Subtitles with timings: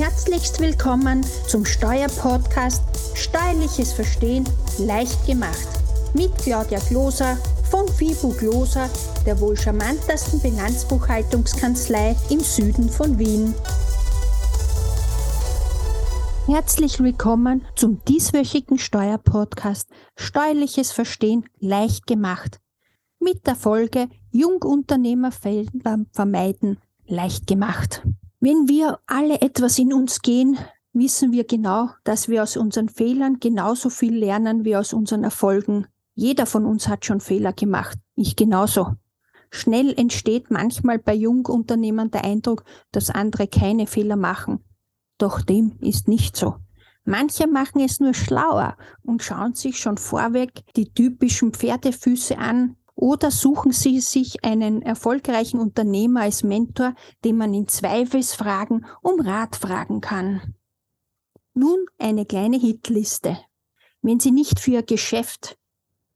[0.00, 2.82] Herzlichst willkommen zum Steuerpodcast
[3.18, 4.48] Steuerliches Verstehen
[4.78, 5.68] leicht gemacht
[6.14, 7.36] mit Claudia Gloser
[7.70, 8.88] von FIBU Gloser,
[9.26, 13.52] der wohl charmantesten Bilanzbuchhaltungskanzlei im Süden von Wien.
[16.46, 22.58] Herzlich willkommen zum dieswöchigen Steuerpodcast Steuerliches Verstehen leicht gemacht
[23.18, 28.02] mit der Folge Jungunternehmer vermeiden leicht gemacht.
[28.42, 30.56] Wenn wir alle etwas in uns gehen,
[30.94, 35.86] wissen wir genau, dass wir aus unseren Fehlern genauso viel lernen wie aus unseren Erfolgen.
[36.14, 37.98] Jeder von uns hat schon Fehler gemacht.
[38.14, 38.94] Ich genauso.
[39.50, 44.64] Schnell entsteht manchmal bei Jungunternehmern der Eindruck, dass andere keine Fehler machen.
[45.18, 46.54] Doch dem ist nicht so.
[47.04, 53.30] Manche machen es nur schlauer und schauen sich schon vorweg die typischen Pferdefüße an, oder
[53.30, 56.94] suchen Sie sich einen erfolgreichen Unternehmer als Mentor,
[57.24, 60.54] den man in Zweifelsfragen um Rat fragen kann.
[61.54, 63.38] Nun eine kleine Hitliste.
[64.02, 65.58] Wenn Sie nicht für Ihr Geschäft,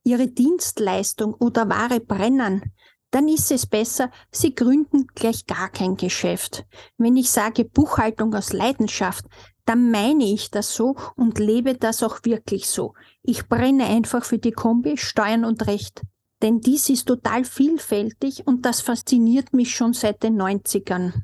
[0.05, 2.73] Ihre Dienstleistung oder Ware brennen,
[3.11, 6.67] dann ist es besser, Sie gründen gleich gar kein Geschäft.
[6.99, 9.25] Wenn ich sage Buchhaltung aus Leidenschaft,
[9.65, 12.95] dann meine ich das so und lebe das auch wirklich so.
[13.23, 16.03] Ich brenne einfach für die Kombi Steuern und Recht
[16.45, 21.15] denn dies ist total vielfältig und das fasziniert mich schon seit den 90ern.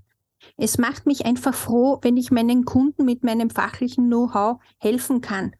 [0.57, 5.55] Es macht mich einfach froh, wenn ich meinen Kunden mit meinem fachlichen Know-how helfen kann,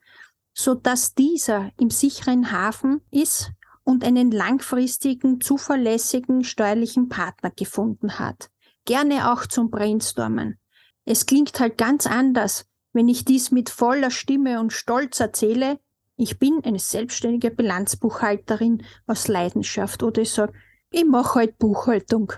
[0.55, 3.51] so dass dieser im sicheren Hafen ist
[3.85, 8.51] und einen langfristigen, zuverlässigen steuerlichen Partner gefunden hat.
[8.87, 10.59] Gerne auch zum Brainstormen.
[11.05, 12.65] Es klingt halt ganz anders,
[12.95, 15.79] wenn ich dies mit voller Stimme und Stolz erzähle,
[16.21, 20.53] ich bin eine selbstständige Bilanzbuchhalterin aus Leidenschaft oder ich sage,
[20.91, 22.35] ich mache halt Buchhaltung.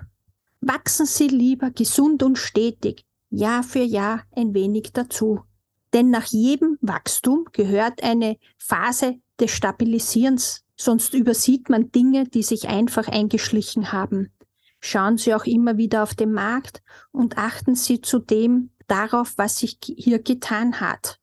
[0.61, 5.41] Wachsen Sie lieber gesund und stetig, Jahr für Jahr ein wenig dazu.
[5.93, 12.69] Denn nach jedem Wachstum gehört eine Phase des Stabilisierens, sonst übersieht man Dinge, die sich
[12.69, 14.33] einfach eingeschlichen haben.
[14.79, 19.79] Schauen Sie auch immer wieder auf den Markt und achten Sie zudem darauf, was sich
[19.83, 21.19] hier getan hat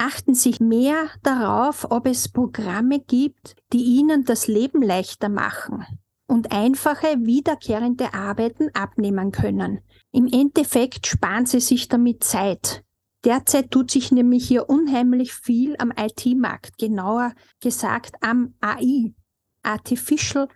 [0.00, 5.84] achten Sie mehr darauf, ob es Programme gibt, die Ihnen das Leben leichter machen
[6.26, 9.80] und einfache, wiederkehrende Arbeiten abnehmen können.
[10.10, 12.82] Im Endeffekt sparen Sie sich damit Zeit.
[13.24, 19.12] Derzeit tut sich nämlich hier unheimlich viel am IT-Markt, genauer gesagt am AI,
[19.62, 20.48] Artificial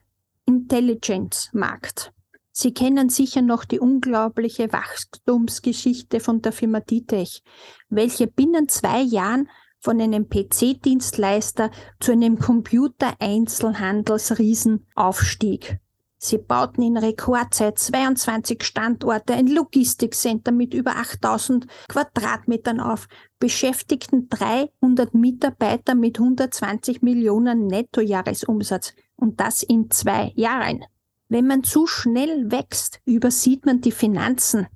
[0.46, 2.13] Intelligence Markt.
[2.56, 7.42] Sie kennen sicher noch die unglaubliche Wachstumsgeschichte von der Firma Ditech,
[7.88, 9.48] welche binnen zwei Jahren
[9.80, 15.80] von einem PC-Dienstleister zu einem Computer-Einzelhandelsriesen aufstieg.
[16.16, 23.08] Sie bauten in Rekordzeit 22 Standorte, ein Logistikcenter mit über 8000 Quadratmetern auf,
[23.40, 30.84] beschäftigten 300 Mitarbeiter mit 120 Millionen Nettojahresumsatz und das in zwei Jahren.
[31.28, 34.66] Wenn man zu schnell wächst, übersieht man die Finanzen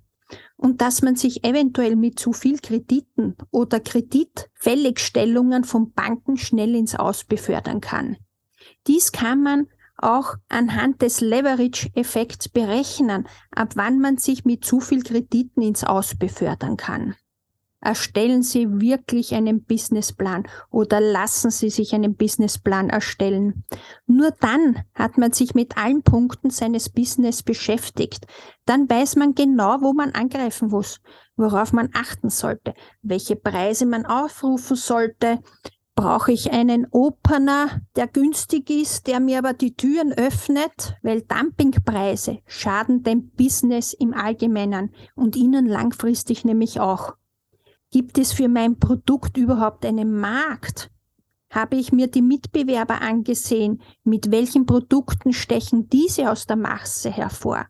[0.56, 6.94] und dass man sich eventuell mit zu viel Krediten oder Kreditfälligstellungen von Banken schnell ins
[6.94, 8.16] Aus befördern kann.
[8.86, 15.02] Dies kann man auch anhand des Leverage-Effekts berechnen, ab wann man sich mit zu viel
[15.02, 17.16] Krediten ins Aus befördern kann.
[17.80, 23.64] Erstellen Sie wirklich einen Businessplan oder lassen Sie sich einen Businessplan erstellen.
[24.06, 28.26] Nur dann hat man sich mit allen Punkten seines Business beschäftigt.
[28.64, 31.00] Dann weiß man genau, wo man angreifen muss,
[31.36, 35.38] worauf man achten sollte, welche Preise man aufrufen sollte.
[35.94, 40.96] Brauche ich einen Opener, der günstig ist, der mir aber die Türen öffnet?
[41.02, 47.14] Weil Dumpingpreise schaden dem Business im Allgemeinen und Ihnen langfristig nämlich auch.
[47.90, 50.90] Gibt es für mein Produkt überhaupt einen Markt?
[51.50, 53.80] Habe ich mir die Mitbewerber angesehen?
[54.04, 57.66] Mit welchen Produkten stechen diese aus der Masse hervor?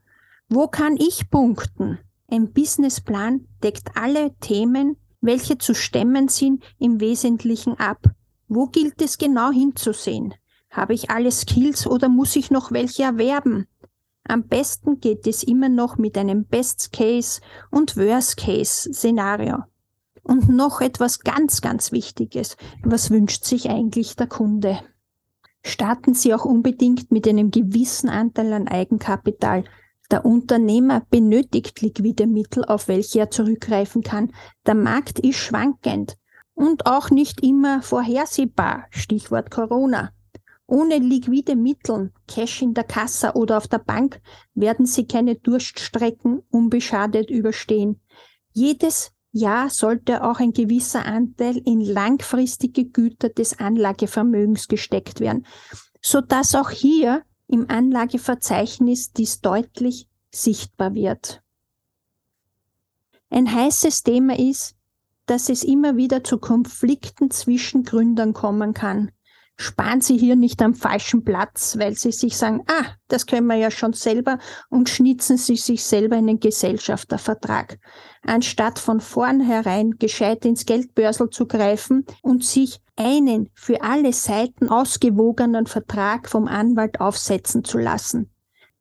[0.48, 1.98] Wo kann ich punkten?
[2.28, 8.10] Ein Businessplan deckt alle Themen, welche zu stemmen sind, im Wesentlichen ab.
[8.48, 10.34] Wo gilt es genau hinzusehen?
[10.68, 13.68] Habe ich alle Skills oder muss ich noch welche erwerben?
[14.24, 17.40] Am besten geht es immer noch mit einem Best Case
[17.70, 19.64] und Worst Case Szenario.
[20.28, 22.58] Und noch etwas ganz, ganz Wichtiges.
[22.82, 24.78] Was wünscht sich eigentlich der Kunde?
[25.64, 29.64] Starten Sie auch unbedingt mit einem gewissen Anteil an Eigenkapital.
[30.10, 34.32] Der Unternehmer benötigt liquide Mittel, auf welche er zurückgreifen kann.
[34.66, 36.18] Der Markt ist schwankend
[36.52, 38.84] und auch nicht immer vorhersehbar.
[38.90, 40.10] Stichwort Corona.
[40.66, 44.20] Ohne liquide Mittel, Cash in der Kasse oder auf der Bank,
[44.54, 48.02] werden Sie keine Durststrecken unbeschadet überstehen.
[48.52, 55.46] Jedes ja, sollte auch ein gewisser Anteil in langfristige Güter des Anlagevermögens gesteckt werden,
[56.00, 61.42] so dass auch hier im Anlageverzeichnis dies deutlich sichtbar wird.
[63.30, 64.76] Ein heißes Thema ist,
[65.26, 69.10] dass es immer wieder zu Konflikten zwischen Gründern kommen kann
[69.58, 73.56] sparen Sie hier nicht am falschen Platz, weil Sie sich sagen, ah, das können wir
[73.56, 74.38] ja schon selber
[74.70, 77.78] und schnitzen Sie sich selber einen Gesellschaftervertrag.
[78.22, 85.66] Anstatt von vornherein gescheit ins Geldbörsel zu greifen und sich einen für alle Seiten ausgewogenen
[85.66, 88.30] Vertrag vom Anwalt aufsetzen zu lassen.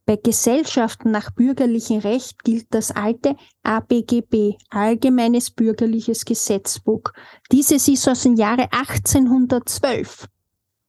[0.06, 7.12] Bei Gesellschaften nach bürgerlichem Recht gilt das alte ABGB, Allgemeines Bürgerliches Gesetzbuch.
[7.52, 10.28] Dieses ist aus dem Jahre 1812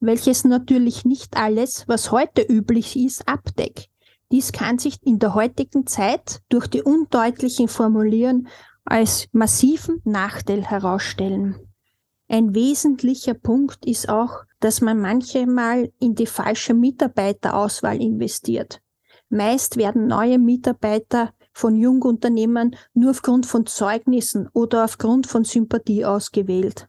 [0.00, 3.88] welches natürlich nicht alles, was heute üblich ist, abdeckt.
[4.30, 8.48] Dies kann sich in der heutigen Zeit durch die undeutlichen Formulieren
[8.84, 11.56] als massiven Nachteil herausstellen.
[12.28, 18.80] Ein wesentlicher Punkt ist auch, dass man manchmal in die falsche Mitarbeiterauswahl investiert.
[19.30, 26.88] Meist werden neue Mitarbeiter von Jungunternehmern nur aufgrund von Zeugnissen oder aufgrund von Sympathie ausgewählt.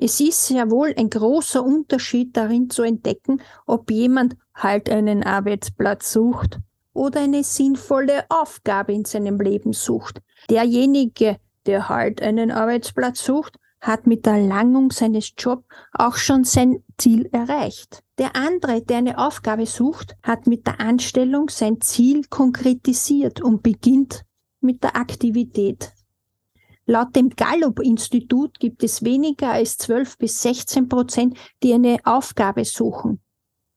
[0.00, 6.12] Es ist sehr wohl ein großer Unterschied darin zu entdecken, ob jemand halt einen Arbeitsplatz
[6.12, 6.60] sucht
[6.92, 10.20] oder eine sinnvolle Aufgabe in seinem Leben sucht.
[10.50, 16.84] Derjenige, der halt einen Arbeitsplatz sucht, hat mit der Erlangung seines Jobs auch schon sein
[16.96, 18.04] Ziel erreicht.
[18.18, 24.22] Der andere, der eine Aufgabe sucht, hat mit der Anstellung sein Ziel konkretisiert und beginnt
[24.60, 25.92] mit der Aktivität.
[26.90, 33.20] Laut dem Gallup-Institut gibt es weniger als 12 bis 16 Prozent, die eine Aufgabe suchen.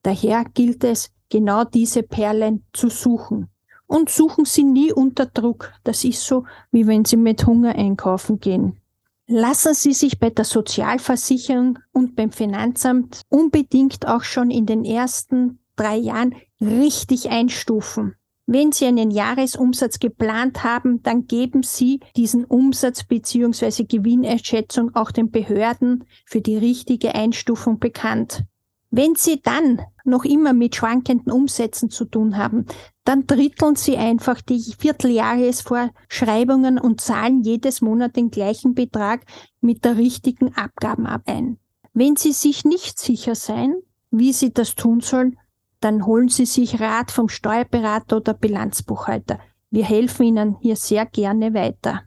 [0.01, 3.49] Daher gilt es, genau diese Perlen zu suchen.
[3.85, 5.73] Und suchen Sie nie unter Druck.
[5.83, 8.79] Das ist so, wie wenn Sie mit Hunger einkaufen gehen.
[9.27, 15.59] Lassen Sie sich bei der Sozialversicherung und beim Finanzamt unbedingt auch schon in den ersten
[15.75, 18.15] drei Jahren richtig einstufen.
[18.53, 23.85] Wenn Sie einen Jahresumsatz geplant haben, dann geben Sie diesen Umsatz bzw.
[23.85, 28.43] Gewinnerschätzung auch den Behörden für die richtige Einstufung bekannt.
[28.89, 32.65] Wenn Sie dann noch immer mit schwankenden Umsätzen zu tun haben,
[33.05, 39.21] dann dritteln Sie einfach die Vierteljahresvorschreibungen und zahlen jedes Monat den gleichen Betrag
[39.61, 41.57] mit der richtigen Abgaben ab ein.
[41.93, 43.75] Wenn Sie sich nicht sicher sein,
[44.09, 45.37] wie Sie das tun sollen,
[45.81, 49.39] dann holen Sie sich Rat vom Steuerberater oder Bilanzbuchhalter.
[49.69, 52.03] Wir helfen Ihnen hier sehr gerne weiter.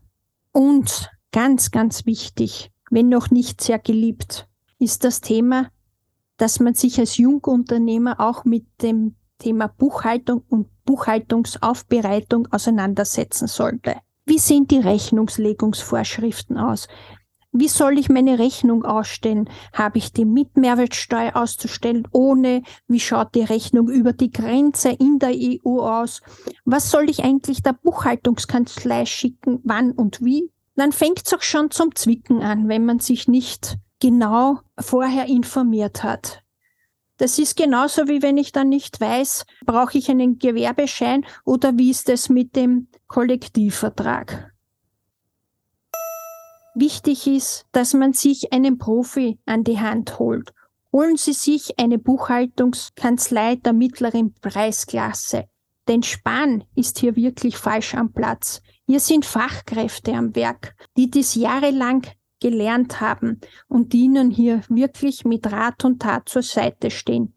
[0.53, 4.49] Und ganz, ganz wichtig, wenn noch nicht sehr geliebt,
[4.79, 5.69] ist das Thema,
[6.37, 13.97] dass man sich als Jungunternehmer auch mit dem Thema Buchhaltung und Buchhaltungsaufbereitung auseinandersetzen sollte.
[14.27, 16.89] Wie sehen die Rechnungslegungsvorschriften aus?
[17.57, 19.49] Wie soll ich meine Rechnung ausstellen?
[19.73, 22.03] Habe ich die mit Mehrwertsteuer auszustellen?
[22.11, 22.65] Ohne?
[22.89, 26.21] Wie schaut die Rechnung über die Grenze in der EU aus?
[26.65, 29.61] Was soll ich eigentlich der Buchhaltungskanzlei schicken?
[29.63, 30.51] Wann und wie?
[30.75, 36.03] Dann fängt es auch schon zum Zwicken an, wenn man sich nicht genau vorher informiert
[36.03, 36.43] hat.
[37.19, 41.91] Das ist genauso wie wenn ich dann nicht weiß, brauche ich einen Gewerbeschein oder wie
[41.91, 44.54] ist es mit dem Kollektivvertrag?
[46.77, 50.53] Wichtig ist, dass man sich einen Profi an die Hand holt.
[50.93, 55.45] Holen Sie sich eine Buchhaltungskanzlei der mittleren Preisklasse.
[55.87, 58.61] Denn Sparen ist hier wirklich falsch am Platz.
[58.87, 62.07] Hier sind Fachkräfte am Werk, die dies jahrelang
[62.41, 67.37] gelernt haben und die Ihnen hier wirklich mit Rat und Tat zur Seite stehen.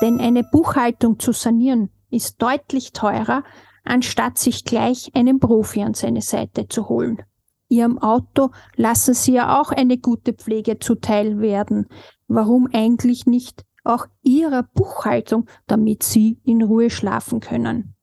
[0.00, 3.42] Denn eine Buchhaltung zu sanieren ist deutlich teurer,
[3.84, 7.22] anstatt sich gleich einen Profi an seine Seite zu holen.
[7.68, 11.86] Ihrem Auto lassen Sie ja auch eine gute Pflege zuteil werden.
[12.28, 17.94] Warum eigentlich nicht auch Ihrer Buchhaltung, damit Sie in Ruhe schlafen können?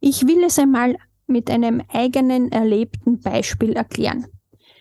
[0.00, 4.26] Ich will es einmal mit einem eigenen erlebten Beispiel erklären.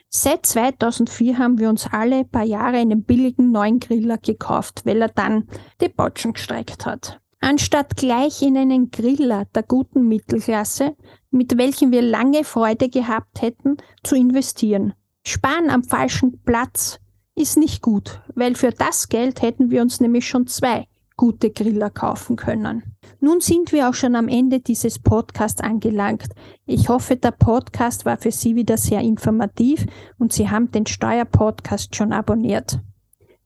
[0.10, 5.08] Seit 2004 haben wir uns alle paar Jahre einen billigen neuen Griller gekauft, weil er
[5.08, 5.48] dann
[5.80, 7.22] die Botschen gestreckt hat.
[7.40, 10.98] Anstatt gleich in einen Griller der guten Mittelklasse
[11.32, 14.94] mit welchen wir lange Freude gehabt hätten, zu investieren.
[15.26, 17.00] Sparen am falschen Platz
[17.36, 21.90] ist nicht gut, weil für das Geld hätten wir uns nämlich schon zwei gute Griller
[21.90, 22.84] kaufen können.
[23.20, 26.30] Nun sind wir auch schon am Ende dieses Podcasts angelangt.
[26.66, 29.86] Ich hoffe, der Podcast war für Sie wieder sehr informativ
[30.18, 32.80] und Sie haben den Steuerpodcast schon abonniert.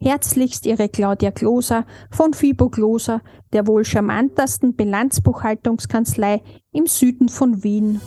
[0.06, 8.00] Herzlichst Ihre Claudia Kloser von Fibo Kloser, der wohl charmantesten Bilanzbuchhaltungskanzlei im Süden von Wien.